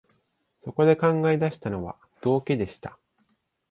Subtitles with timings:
[0.65, 2.97] そこで考え出したのは、道化でした